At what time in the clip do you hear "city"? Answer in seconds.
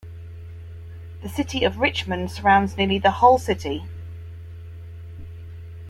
1.29-1.63, 3.37-3.83